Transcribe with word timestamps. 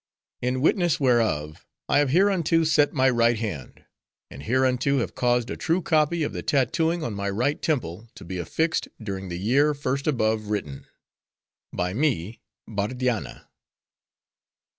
"'In 0.41 0.61
witness 0.61 0.99
whereof, 0.99 1.67
I 1.87 1.99
have 1.99 2.09
hereunto 2.09 2.63
set 2.63 2.91
my 2.91 3.07
right 3.07 3.37
hand; 3.37 3.85
and 4.31 4.41
hereunto 4.41 4.97
have 4.97 5.13
caused 5.13 5.51
a 5.51 5.55
true 5.55 5.83
copy 5.83 6.23
of 6.23 6.33
the 6.33 6.41
tattooing 6.41 7.03
on 7.03 7.13
my 7.13 7.29
right 7.29 7.61
temple 7.61 8.09
to 8.15 8.25
be 8.25 8.39
affixed, 8.39 8.87
during 8.99 9.29
the 9.29 9.37
year 9.37 9.75
first 9.75 10.07
above 10.07 10.47
written. 10.47 10.87
"'By 11.71 11.93
me, 11.93 12.41
BARDIANNA. 12.67 13.47